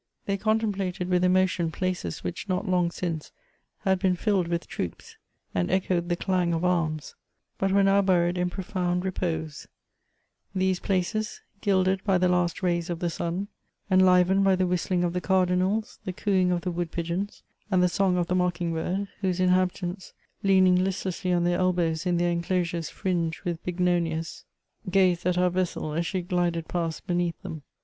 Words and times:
They 0.25 0.35
contemplated 0.35 1.09
with 1.09 1.23
emotion 1.23 1.69
places 1.71 2.23
which 2.23 2.49
not 2.49 2.67
long 2.67 2.89
since 2.89 3.31
had 3.81 3.99
been 3.99 4.15
filled 4.15 4.47
with 4.47 4.65
troops 4.65 5.15
and 5.53 5.69
echoed 5.69 6.09
the 6.09 6.15
clang 6.15 6.53
of 6.55 6.65
arms, 6.65 7.13
but 7.59 7.71
were 7.71 7.83
now 7.83 8.01
buried 8.01 8.35
in 8.35 8.49
profound 8.49 9.05
repose; 9.05 9.67
these 10.55 10.79
places, 10.79 11.41
gilded 11.61 12.03
by 12.03 12.17
the 12.17 12.27
last 12.27 12.63
rays 12.63 12.89
of 12.89 12.97
the 12.97 13.11
sun, 13.11 13.47
enlivened 13.91 14.43
by 14.43 14.55
the 14.55 14.65
whistling 14.65 15.03
of 15.03 15.13
the 15.13 15.21
carainals, 15.21 15.99
the 16.03 16.13
cooing 16.13 16.51
of 16.51 16.61
the 16.61 16.71
wood 16.71 16.91
pigeons, 16.91 17.43
and 17.69 17.83
the 17.83 17.87
song 17.87 18.17
of 18.17 18.25
the 18.25 18.33
mocking 18.33 18.73
bird, 18.73 19.07
whose 19.19 19.37
inhabi 19.39 19.73
tants, 19.73 20.13
leaning 20.41 20.83
listlessly 20.83 21.31
on 21.31 21.43
their 21.43 21.59
elbows 21.59 22.07
in 22.07 22.17
their 22.17 22.31
enclosures 22.31 22.89
fringed 22.89 23.41
with 23.43 23.63
bignonias, 23.63 24.45
gaxed 24.89 25.27
at 25.27 25.37
our 25.37 25.51
vessel 25.51 25.93
as 25.93 26.07
she 26.07 26.23
glided 26.23 26.67
past 26.67 27.05
beneath 27.05 27.39
them. 27.43 27.61